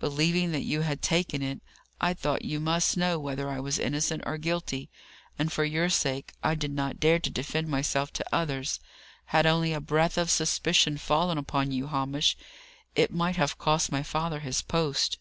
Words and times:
believing 0.00 0.52
that 0.52 0.62
you 0.62 0.80
had 0.80 1.02
taken 1.02 1.42
it, 1.42 1.60
I 2.00 2.14
thought 2.14 2.46
you 2.46 2.60
must 2.60 2.96
know 2.96 3.18
whether 3.18 3.50
I 3.50 3.60
was 3.60 3.78
innocent 3.78 4.22
or 4.24 4.38
guilty. 4.38 4.88
And, 5.38 5.52
for 5.52 5.64
your 5.64 5.90
sake, 5.90 6.32
I 6.42 6.54
did 6.54 6.70
not 6.70 6.98
dare 6.98 7.18
to 7.18 7.28
defend 7.28 7.68
myself 7.68 8.10
to 8.14 8.34
others. 8.34 8.80
Had 9.36 9.44
only 9.44 9.74
a 9.74 9.80
breath 9.82 10.16
of 10.16 10.30
suspicion 10.30 10.96
fallen 10.96 11.36
upon 11.36 11.72
you, 11.72 11.88
Hamish, 11.88 12.38
it 12.94 13.12
might 13.12 13.36
have 13.36 13.58
cost 13.58 13.92
my 13.92 14.02
father 14.02 14.40
his 14.40 14.62
post." 14.62 15.18